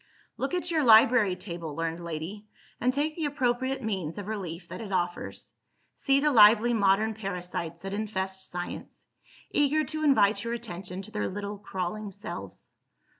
Look 0.35 0.55
at 0.55 0.71
your 0.71 0.83
library 0.83 1.35
table, 1.35 1.75
learned 1.75 2.03
lady, 2.03 2.47
and 2.79 2.91
take 2.91 3.15
the 3.15 3.25
appropriate 3.25 3.83
means 3.83 4.17
of 4.17 4.25
relief 4.25 4.67
that 4.69 4.81
it 4.81 4.91
offers. 4.91 5.53
See 5.93 6.19
the 6.19 6.31
lively 6.31 6.73
modern 6.73 7.13
parasites 7.13 7.83
that 7.83 7.93
infest 7.93 8.49
Science, 8.49 9.05
eager 9.51 9.83
to 9.83 10.03
invite 10.03 10.43
your 10.43 10.53
attention 10.53 11.03
to 11.03 11.11
their 11.11 11.29
little 11.29 11.59
crawling 11.59 12.09
selves. 12.09 12.71